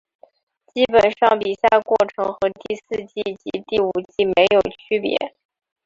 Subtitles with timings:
[0.73, 5.15] 基本上比赛过程和第四季及第五季没有分别。